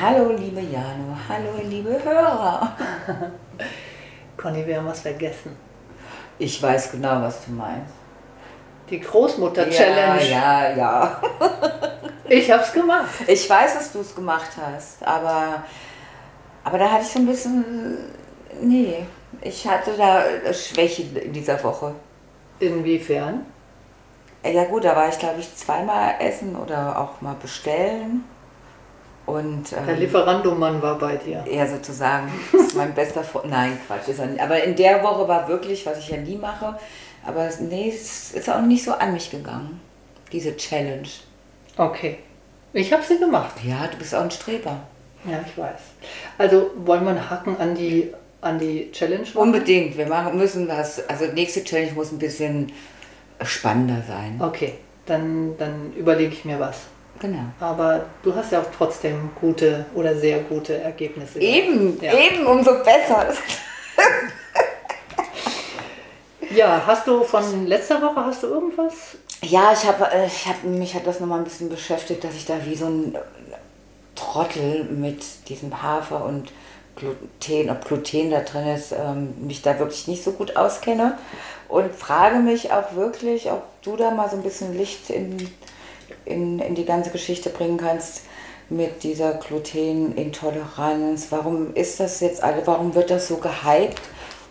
[0.00, 2.74] Hallo liebe Jano, hallo liebe Hörer.
[4.38, 5.54] Conny, wir haben was vergessen.
[6.38, 7.92] Ich weiß genau, was du meinst.
[8.88, 10.24] Die Großmutter-Challenge.
[10.24, 11.22] Ja, ja, ja.
[12.30, 13.10] Ich hab's gemacht.
[13.26, 15.64] Ich weiß, dass du es gemacht hast, aber,
[16.64, 17.98] aber da hatte ich so ein bisschen.
[18.62, 19.04] Nee,
[19.42, 20.22] ich hatte da
[20.54, 21.94] Schwäche in dieser Woche.
[22.58, 23.44] Inwiefern?
[24.44, 28.24] Ja gut, da war ich glaube ich zweimal essen oder auch mal bestellen.
[29.26, 31.44] Und, Der ähm, Lieferandomann war bei dir.
[31.50, 32.28] Ja, sozusagen.
[32.52, 33.46] Das ist mein bester Freund.
[33.50, 34.40] Nein, Quatsch, ist er nicht.
[34.42, 36.76] Aber in der Woche war wirklich, was ich ja nie mache,
[37.24, 39.80] aber es- nee, es ist auch nicht so an mich gegangen,
[40.32, 41.08] diese Challenge.
[41.76, 42.18] Okay.
[42.72, 43.54] Ich habe sie gemacht.
[43.64, 44.76] Ja, du bist auch ein Streber.
[45.24, 45.80] Ja, ich weiß.
[46.38, 49.36] Also wollen wir einen Haken an die, an die Challenge machen?
[49.36, 49.96] Unbedingt.
[49.98, 52.72] Wir machen, müssen was, also nächste Challenge muss ein bisschen
[53.42, 54.40] spannender sein.
[54.40, 54.74] Okay,
[55.06, 56.78] dann, dann überlege ich mir was.
[57.20, 57.44] Genau.
[57.60, 61.38] Aber du hast ja auch trotzdem gute oder sehr gute Ergebnisse.
[61.38, 62.12] Eben, Ja.
[62.14, 63.26] eben, umso besser.
[66.52, 69.16] Ja, hast du von letzter Woche, hast du irgendwas?
[69.42, 72.54] Ja, ich habe, ich hab, mich hat das nochmal ein bisschen beschäftigt, dass ich da
[72.64, 73.16] wie so ein
[74.16, 76.50] Trottel mit diesem Hafer und
[76.96, 81.16] Gluten, ob Gluten da drin ist, ähm, mich da wirklich nicht so gut auskenne
[81.68, 85.36] und frage mich auch wirklich, ob du da mal so ein bisschen Licht in,
[86.24, 88.22] in, in die ganze Geschichte bringen kannst
[88.68, 91.26] mit dieser Glutenintoleranz.
[91.30, 94.00] Warum ist das jetzt alle, warum wird das so gehypt?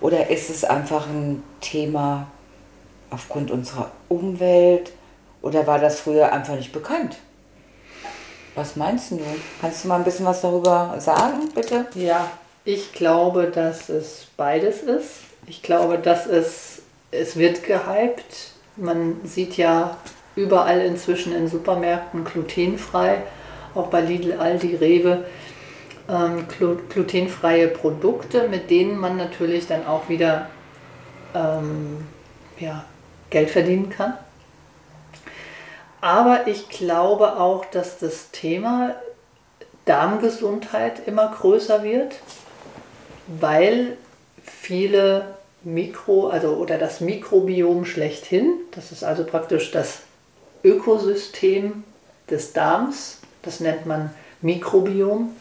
[0.02, 2.28] Oder ist es einfach ein Thema
[3.10, 4.92] aufgrund unserer Umwelt?
[5.42, 7.18] Oder war das früher einfach nicht bekannt?
[8.56, 9.20] Was meinst du?
[9.62, 11.86] Kannst du mal ein bisschen was darüber sagen, bitte?
[11.96, 12.30] Ja,
[12.66, 15.12] ich glaube, dass es beides ist.
[15.48, 16.82] Ich glaube, dass es,
[17.12, 18.52] es wird gehypt.
[18.76, 19.98] Man sieht ja
[20.36, 23.22] überall inzwischen in Supermärkten glutenfrei,
[23.76, 25.26] auch bei Lidl, Aldi, Rewe,
[26.10, 30.48] ähm, glu- glutenfreie Produkte, mit denen man natürlich dann auch wieder
[31.36, 32.06] ähm,
[32.60, 32.86] ja,
[33.30, 34.16] Geld verdienen kann.
[36.02, 38.96] Aber ich glaube auch, dass das Thema
[39.86, 42.16] Darmgesundheit immer größer wird,
[43.28, 43.98] weil
[44.44, 45.26] viele
[45.64, 50.04] Mikro, also oder das Mikrobiom schlechthin, das ist also praktisch das
[50.64, 51.84] Ökosystem
[52.30, 54.12] des Darms, das nennt man
[54.42, 55.36] Mikrobiom,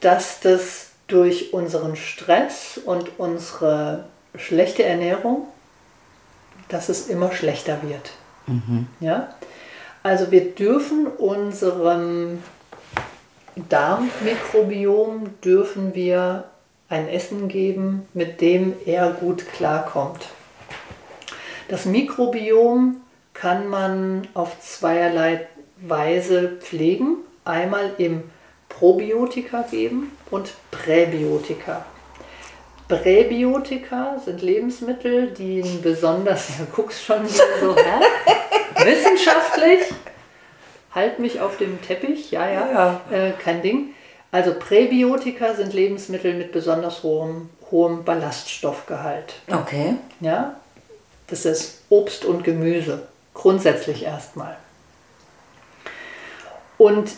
[0.00, 4.04] dass das durch unseren Stress und unsere
[4.36, 5.46] schlechte Ernährung,
[6.68, 8.12] dass es immer schlechter wird.
[9.00, 9.34] Ja?
[10.02, 12.42] Also wir dürfen unserem
[13.56, 16.44] Darmmikrobiom dürfen wir
[16.88, 20.26] ein Essen geben, mit dem er gut klarkommt.
[21.68, 22.96] Das Mikrobiom
[23.44, 25.46] kann man auf zweierlei
[25.76, 27.18] Weise pflegen.
[27.44, 28.22] Einmal im
[28.70, 31.84] Probiotika geben und Präbiotika.
[32.88, 38.82] Präbiotika sind Lebensmittel, die einen besonders, ja, guckst schon so, hä?
[38.82, 39.92] Wissenschaftlich,
[40.94, 43.90] halt mich auf dem Teppich, ja, ja, Äh, kein Ding.
[44.32, 49.34] Also Präbiotika sind Lebensmittel mit besonders hohem, hohem Ballaststoffgehalt.
[49.52, 49.96] Okay.
[50.20, 50.56] Ja,
[51.26, 53.06] das ist Obst und Gemüse,
[53.44, 54.56] grundsätzlich erstmal.
[56.78, 57.10] Und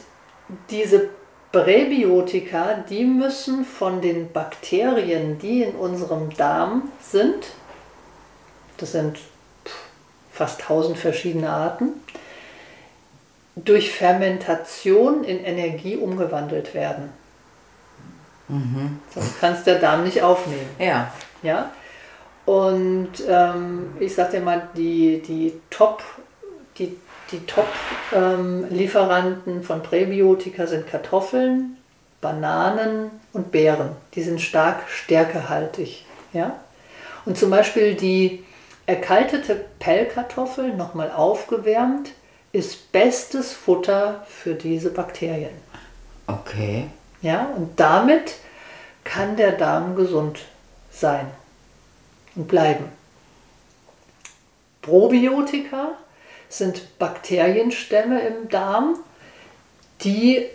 [0.70, 1.08] diese
[1.52, 7.46] Präbiotika, die müssen von den Bakterien, die in unserem Darm sind,
[8.76, 9.20] das sind
[10.32, 11.92] fast 1000 verschiedene Arten,
[13.54, 17.10] durch Fermentation in Energie umgewandelt werden.
[19.14, 20.70] Sonst kann es der Darm nicht aufnehmen.
[20.80, 21.12] Ja.
[21.44, 21.70] Ja?
[22.46, 26.04] Und ähm, ich sag dir mal, die, die Top,
[26.78, 26.96] die,
[27.32, 31.76] die Top-Lieferanten von Präbiotika sind Kartoffeln,
[32.20, 33.96] Bananen und Beeren.
[34.14, 36.06] Die sind stark stärkehaltig.
[36.32, 36.60] Ja?
[37.24, 38.44] Und zum Beispiel die
[38.86, 42.12] erkaltete Pellkartoffel nochmal aufgewärmt
[42.52, 45.50] ist bestes Futter für diese Bakterien.
[46.28, 46.90] Okay.
[47.22, 48.36] Ja, und damit
[49.02, 50.44] kann der Darm gesund
[50.92, 51.26] sein
[52.36, 52.84] und bleiben.
[54.82, 55.92] Probiotika
[56.48, 58.96] sind Bakterienstämme im Darm,
[60.02, 60.46] die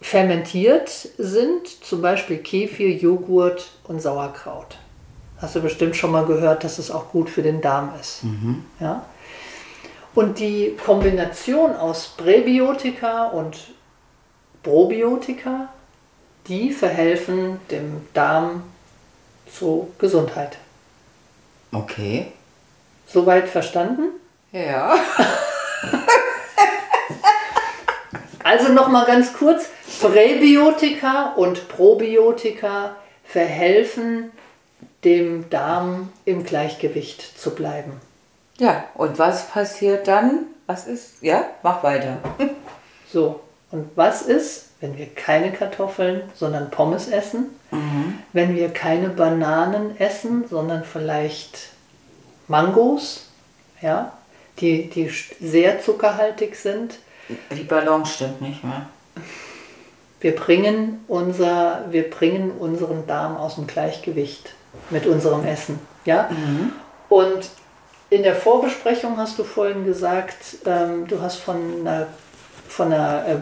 [0.00, 0.88] fermentiert
[1.18, 4.78] sind, zum Beispiel Kefir, Joghurt und Sauerkraut.
[5.38, 8.24] Hast du bestimmt schon mal gehört, dass es auch gut für den Darm ist.
[8.24, 8.64] Mhm.
[8.80, 9.04] Ja?
[10.14, 13.58] Und die Kombination aus Präbiotika und
[14.62, 15.68] Probiotika,
[16.48, 18.62] die verhelfen dem Darm
[19.52, 20.58] zur Gesundheit.
[21.72, 22.32] Okay.
[23.06, 24.08] Soweit verstanden?
[24.52, 24.94] Ja.
[28.44, 29.66] also nochmal ganz kurz,
[30.00, 34.32] Präbiotika und Probiotika verhelfen
[35.04, 38.00] dem Darm im Gleichgewicht zu bleiben.
[38.58, 40.46] Ja, und was passiert dann?
[40.66, 41.22] Was ist?
[41.22, 42.18] Ja, mach weiter.
[43.12, 43.40] so,
[43.70, 47.50] und was ist, wenn wir keine Kartoffeln, sondern Pommes essen?
[47.70, 48.18] Mhm.
[48.32, 51.70] Wenn wir keine Bananen essen, sondern vielleicht
[52.48, 53.28] Mangos,
[53.80, 54.12] ja,
[54.58, 56.98] die, die sehr zuckerhaltig sind?
[57.52, 58.86] Die Balance stimmt nicht mehr.
[60.20, 64.52] Wir bringen, unser, wir bringen unseren Darm aus dem Gleichgewicht
[64.90, 65.78] mit unserem Essen.
[66.04, 66.28] Ja?
[66.30, 66.72] Mhm.
[67.08, 67.50] Und
[68.10, 72.08] in der Vorbesprechung hast du vorhin gesagt, ähm, du hast von einer,
[72.68, 73.36] von einer äh,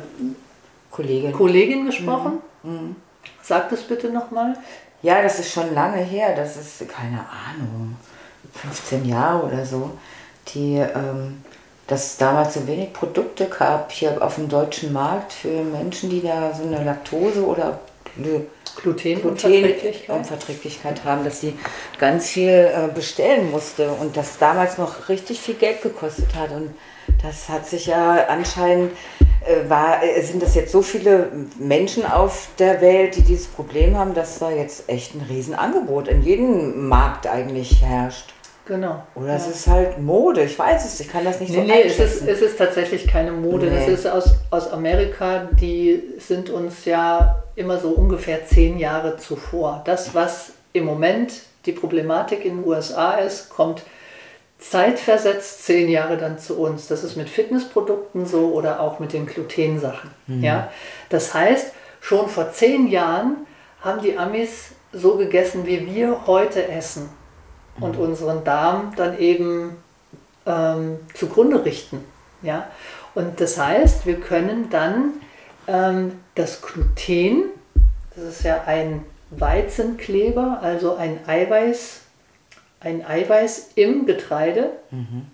[0.90, 1.32] Kollegin.
[1.32, 2.40] Kollegin gesprochen.
[2.62, 2.72] Mhm.
[2.72, 2.96] Mhm.
[3.42, 4.54] Sag das bitte nochmal.
[5.02, 6.34] Ja, das ist schon lange her.
[6.37, 7.96] Das ist, keine Ahnung,
[8.54, 9.90] 15 Jahre oder so.
[10.48, 11.42] Die, ähm,
[11.87, 16.22] dass es damals so wenig Produkte gab hier auf dem deutschen Markt für Menschen, die
[16.22, 17.81] da so eine Laktose oder
[18.76, 21.58] Glutenunverträglichkeit haben, dass sie
[21.98, 26.52] ganz viel äh, bestellen musste und das damals noch richtig viel Geld gekostet hat.
[26.52, 26.75] Und
[27.22, 28.92] das hat sich ja anscheinend,
[29.69, 34.14] war, äh, sind das jetzt so viele Menschen auf der Welt, die dieses Problem haben,
[34.14, 38.34] dass da jetzt echt ein Riesenangebot in jedem Markt eigentlich herrscht.
[38.66, 39.02] Genau.
[39.16, 39.34] Oder ja.
[39.34, 41.98] es ist halt Mode, ich weiß es, ich kann das nicht nee, so Nee, es
[41.98, 43.66] ist, es ist tatsächlich keine Mode.
[43.66, 43.75] Nee.
[43.75, 49.82] Das ist aus, aus Amerika, die sind uns ja immer so ungefähr zehn Jahre zuvor.
[49.87, 51.32] Das, was im Moment
[51.66, 53.82] die Problematik in den USA ist, kommt
[54.60, 56.86] zeitversetzt zehn Jahre dann zu uns.
[56.86, 60.10] Das ist mit Fitnessprodukten so oder auch mit den Glutensachen.
[60.26, 60.44] Mhm.
[60.44, 60.70] Ja?
[61.08, 63.46] Das heißt, schon vor zehn Jahren
[63.80, 67.08] haben die Amis so gegessen, wie wir heute essen
[67.80, 69.76] und unseren Darm dann eben
[70.46, 72.04] ähm, zugrunde richten.
[72.42, 72.68] Ja?
[73.14, 75.14] Und das heißt, wir können dann
[75.66, 77.44] ähm, das Gluten,
[78.14, 82.02] das ist ja ein Weizenkleber, also ein Eiweiß,
[82.80, 85.26] ein Eiweiß im Getreide, mhm.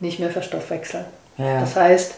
[0.00, 1.04] nicht mehr verstoffwechseln.
[1.36, 1.60] Ja.
[1.60, 2.14] Das heißt,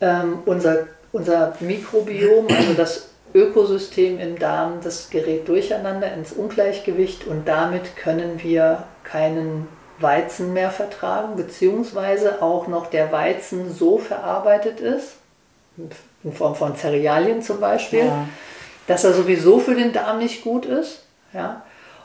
[0.00, 7.48] ähm, unser, unser Mikrobiom, also das Ökosystem im Darm, das gerät durcheinander ins Ungleichgewicht und
[7.48, 9.68] damit können wir keinen
[9.98, 15.14] Weizen mehr vertragen, beziehungsweise auch noch der Weizen so verarbeitet ist,
[16.24, 18.28] in Form von Cerealien zum Beispiel, ja.
[18.86, 21.04] dass er sowieso für den Darm nicht gut ist.
[21.32, 21.62] Ja?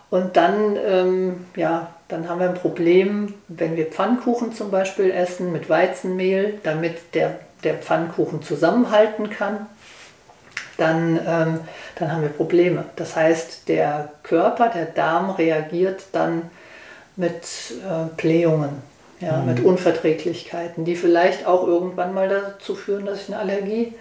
[0.10, 5.52] Und dann, ähm, ja, dann haben wir ein Problem, wenn wir Pfannkuchen zum Beispiel essen
[5.52, 9.68] mit Weizenmehl, damit der, der Pfannkuchen zusammenhalten kann
[10.78, 11.60] dann, ähm,
[11.96, 12.86] dann haben wir Probleme.
[12.96, 16.44] Das heißt, der Körper, der Darm reagiert dann
[17.16, 17.44] mit
[17.84, 18.82] äh, Blähungen,
[19.20, 19.46] ja, mhm.
[19.48, 23.94] mit Unverträglichkeiten, die vielleicht auch irgendwann mal dazu führen, dass ich eine Allergie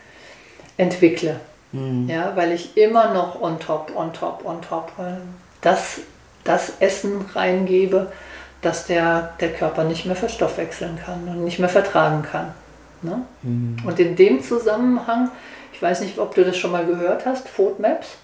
[0.76, 1.40] entwickle.
[1.72, 2.08] Mhm.
[2.08, 5.14] Ja, weil ich immer noch on top, on top, on top äh,
[5.66, 6.00] das,
[6.44, 8.12] das Essen reingebe,
[8.62, 12.54] das der, der Körper nicht mehr verstoffwechseln kann und nicht mehr vertragen kann.
[13.02, 13.22] Ne?
[13.42, 13.76] Mhm.
[13.84, 15.30] Und in dem Zusammenhang
[15.76, 18.16] ich weiß nicht, ob du das schon mal gehört hast, Maps.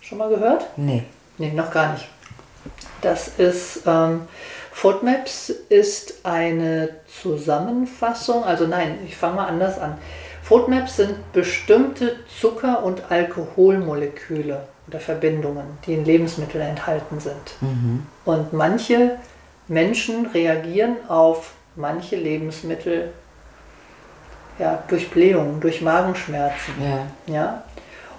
[0.00, 0.66] Schon mal gehört?
[0.76, 1.04] Nee.
[1.38, 2.08] Nee, noch gar nicht.
[3.00, 4.22] Das ist, ähm,
[5.02, 6.88] Maps ist eine
[7.22, 9.98] Zusammenfassung, also nein, ich fange mal anders an.
[10.68, 17.60] Maps sind bestimmte Zucker- und Alkoholmoleküle oder Verbindungen, die in Lebensmitteln enthalten sind.
[17.60, 18.06] Mhm.
[18.24, 19.16] Und manche
[19.68, 23.12] Menschen reagieren auf manche Lebensmittel
[24.58, 26.74] ja, durch Blähungen, durch Magenschmerzen.
[26.82, 27.32] Ja.
[27.32, 27.64] Ja?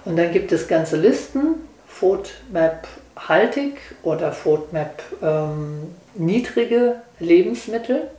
[0.06, 8.10] Und dann gibt es ganze Listen, FODMAP haltig oder FODMAP ähm, niedrige Lebensmittel.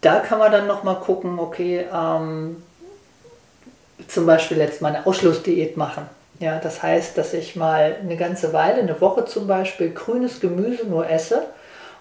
[0.00, 2.62] Da kann man dann nochmal gucken, okay, ähm,
[4.08, 6.08] zum Beispiel jetzt mal eine Ausschlussdiät machen.
[6.38, 10.86] Ja, das heißt, dass ich mal eine ganze Weile, eine Woche zum Beispiel, grünes Gemüse
[10.86, 11.46] nur esse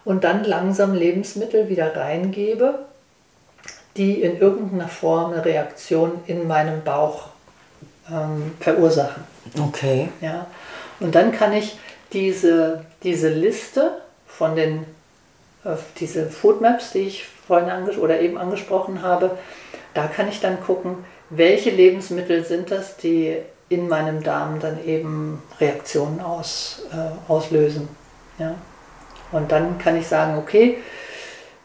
[0.03, 2.79] und dann langsam Lebensmittel wieder reingebe,
[3.97, 7.29] die in irgendeiner Form eine Reaktion in meinem Bauch
[8.11, 9.23] ähm, verursachen.
[9.59, 10.09] Okay.
[10.21, 10.47] Ja.
[10.99, 11.77] Und dann kann ich
[12.13, 13.91] diese, diese Liste
[14.27, 14.85] von den,
[15.63, 19.37] äh, diese Foodmaps, die ich vorhin anges oder eben angesprochen habe,
[19.93, 23.37] da kann ich dann gucken, welche Lebensmittel sind das, die
[23.69, 27.87] in meinem Darm dann eben Reaktionen aus, äh, auslösen.
[28.37, 28.55] Ja?
[29.31, 30.77] Und dann kann ich sagen, okay,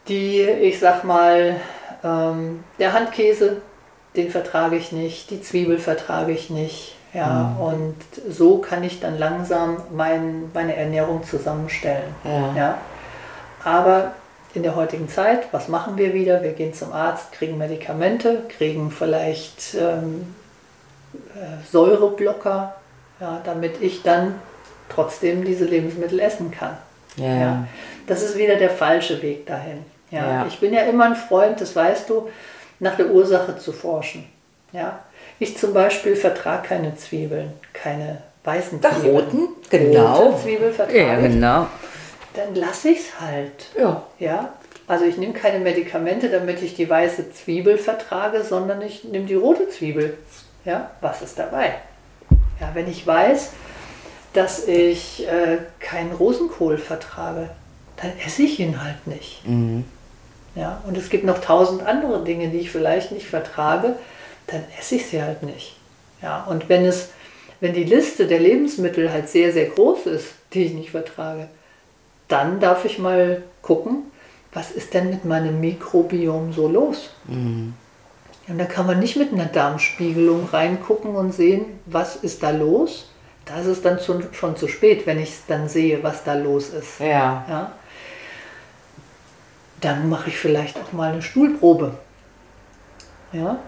[0.07, 1.57] die, ich sag mal,
[2.03, 3.61] ähm, der Handkäse,
[4.15, 6.95] den vertrage ich nicht, die Zwiebel vertrage ich nicht.
[7.13, 7.61] Ja, mhm.
[7.61, 7.95] und
[8.29, 12.15] so kann ich dann langsam mein, meine Ernährung zusammenstellen.
[12.23, 12.55] Ja.
[12.55, 12.77] ja.
[13.65, 14.13] Aber
[14.53, 16.41] in der heutigen Zeit, was machen wir wieder?
[16.41, 20.40] Wir gehen zum Arzt, kriegen Medikamente, kriegen vielleicht ähm, äh,
[21.71, 22.75] Säureblocker,
[23.19, 24.35] ja, damit ich dann
[24.89, 26.77] trotzdem diese Lebensmittel essen kann.
[27.17, 27.35] Ja.
[27.35, 27.67] ja.
[28.07, 29.85] Das ist wieder der falsche Weg dahin.
[30.09, 30.27] Ja.
[30.27, 30.45] ja.
[30.47, 32.29] Ich bin ja immer ein Freund, das weißt du,
[32.79, 34.25] nach der Ursache zu forschen.
[34.71, 34.99] Ja.
[35.39, 39.15] Ich zum Beispiel vertrage keine Zwiebeln, keine weißen Zwiebeln.
[39.15, 40.15] Roten, genau.
[40.15, 41.67] Rote Zwiebel vertrage ja, genau.
[42.33, 43.69] Dann lasse ich es halt.
[43.77, 44.03] Ja.
[44.19, 44.53] ja.
[44.87, 49.35] Also ich nehme keine Medikamente, damit ich die weiße Zwiebel vertrage, sondern ich nehme die
[49.35, 50.17] rote Zwiebel.
[50.65, 51.75] Ja, was ist dabei?
[52.59, 53.51] Ja, wenn ich weiß,
[54.33, 57.49] dass ich äh, keinen Rosenkohl vertrage,
[57.97, 59.45] dann esse ich ihn halt nicht.
[59.45, 59.85] Mhm.
[60.55, 63.95] Ja, und es gibt noch tausend andere Dinge, die ich vielleicht nicht vertrage,
[64.47, 65.75] dann esse ich sie halt nicht.
[66.21, 67.09] Ja, und wenn es,
[67.59, 71.47] wenn die Liste der Lebensmittel halt sehr, sehr groß ist, die ich nicht vertrage,
[72.27, 74.03] dann darf ich mal gucken,
[74.53, 77.09] was ist denn mit meinem Mikrobiom so los?
[77.25, 77.73] Mhm.
[78.47, 83.09] Und da kann man nicht mit einer Darmspiegelung reingucken und sehen, was ist da los.
[83.45, 83.99] Da ist es dann
[84.31, 86.99] schon zu spät, wenn ich dann sehe, was da los ist.
[86.99, 87.45] Ja.
[87.47, 87.71] ja?
[89.79, 91.95] Dann mache ich vielleicht auch mal eine Stuhlprobe.
[93.33, 93.59] Ja.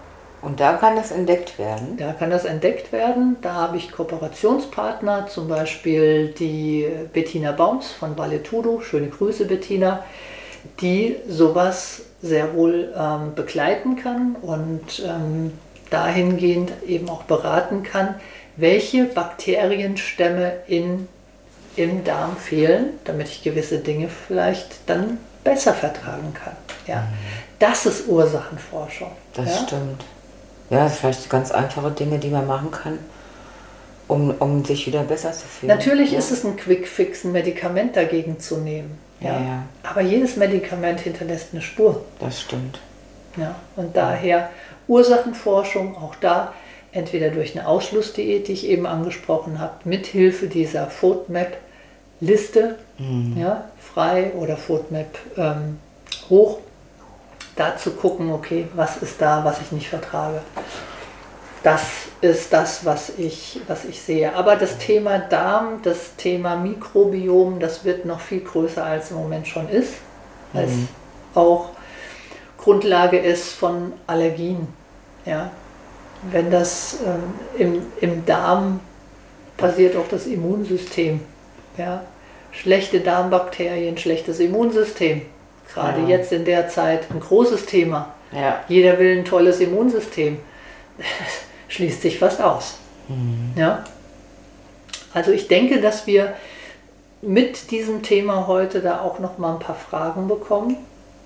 [0.42, 1.96] Und da kann das entdeckt werden?
[1.96, 3.38] Da kann das entdeckt werden.
[3.40, 8.80] Da habe ich Kooperationspartner, zum Beispiel die Bettina Baums von Valetudo.
[8.80, 10.04] Schöne Grüße, Bettina
[10.80, 15.52] die sowas sehr wohl ähm, begleiten kann und ähm,
[15.90, 18.16] dahingehend eben auch beraten kann,
[18.56, 21.08] welche Bakterienstämme in,
[21.76, 26.56] im Darm fehlen, damit ich gewisse Dinge vielleicht dann besser vertragen kann.
[26.86, 27.02] Ja.
[27.02, 27.04] Mhm.
[27.58, 29.10] Das ist Ursachenforschung.
[29.34, 29.66] Das ja?
[29.66, 30.04] stimmt.
[30.70, 32.98] Ja, vielleicht ganz einfache Dinge, die man machen kann,
[34.08, 35.68] um, um sich wieder besser zu fühlen.
[35.68, 36.18] Natürlich ja.
[36.18, 38.98] ist es ein Quick-Fix, ein Medikament dagegen zu nehmen.
[39.24, 39.40] Ja.
[39.40, 39.62] ja.
[39.82, 42.04] Aber jedes Medikament hinterlässt eine Spur.
[42.20, 42.80] Das stimmt.
[43.36, 44.50] Ja, und daher
[44.86, 46.52] Ursachenforschung auch da
[46.92, 53.36] entweder durch eine Ausschlussdiät, die ich eben angesprochen habe, mithilfe dieser FODMAP-Liste, mhm.
[53.36, 55.78] ja, frei oder FODMAP ähm,
[56.30, 56.58] hoch,
[57.56, 60.40] da zu gucken, okay, was ist da, was ich nicht vertrage.
[61.64, 61.82] Das
[62.20, 64.36] ist das, was ich, was ich sehe.
[64.36, 69.48] Aber das Thema Darm, das Thema Mikrobiom, das wird noch viel größer als im Moment
[69.48, 69.94] schon ist,
[70.52, 70.88] weil mhm.
[71.32, 71.70] es auch
[72.58, 74.68] Grundlage ist von Allergien.
[75.24, 75.52] Ja?
[76.30, 78.80] Wenn das ähm, im, im Darm
[79.56, 81.20] passiert auch das Immunsystem.
[81.78, 82.04] Ja?
[82.52, 85.22] Schlechte Darmbakterien, schlechtes Immunsystem.
[85.72, 86.08] Gerade ja.
[86.08, 88.12] jetzt in der Zeit ein großes Thema.
[88.32, 88.62] Ja.
[88.68, 90.40] Jeder will ein tolles Immunsystem
[91.68, 92.76] schließt sich fast aus.
[93.08, 93.52] Mhm.
[93.56, 93.84] Ja?
[95.12, 96.34] Also ich denke, dass wir
[97.22, 100.76] mit diesem Thema heute da auch noch mal ein paar Fragen bekommen.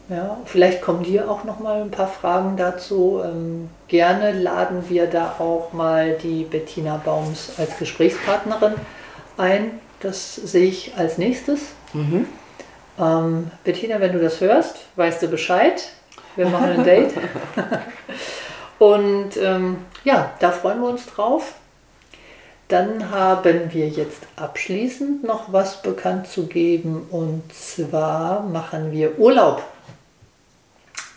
[0.09, 3.21] Ja, vielleicht kommen dir auch noch mal ein paar Fragen dazu.
[3.23, 8.75] Ähm, gerne laden wir da auch mal die Bettina Baums als Gesprächspartnerin
[9.37, 9.81] ein.
[10.01, 11.61] Das sehe ich als nächstes.
[11.93, 12.27] Mhm.
[12.99, 15.91] Ähm, Bettina, wenn du das hörst, weißt du Bescheid.
[16.37, 17.13] Wir machen ein Date.
[18.79, 21.55] Und ähm, ja, da freuen wir uns drauf.
[22.69, 29.63] Dann haben wir jetzt abschließend noch was bekannt zu geben und zwar machen wir Urlaub.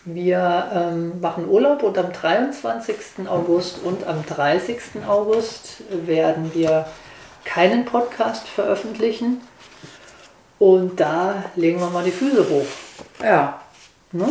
[0.04, 3.28] Wir ähm, machen Urlaub und am 23.
[3.28, 5.06] August und am 30.
[5.06, 6.86] August werden wir
[7.44, 9.42] keinen Podcast veröffentlichen.
[10.58, 12.66] Und da legen wir mal die Füße hoch.
[13.22, 13.60] Ja.
[14.10, 14.28] Ne?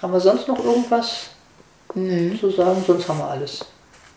[0.00, 1.30] Haben wir sonst noch irgendwas
[1.94, 2.36] nee.
[2.38, 3.64] zu sagen, sonst haben wir alles.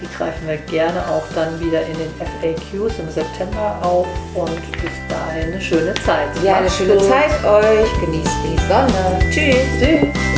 [0.00, 4.92] Die greifen wir gerne auch dann wieder in den FAQs im September auf und bis
[5.08, 6.28] dahin eine schöne Zeit.
[6.44, 8.00] Ja, eine schöne Zeit euch.
[8.00, 9.18] Genießt die Sonne.
[9.30, 9.56] Tschüss.
[9.80, 10.35] Tschüss.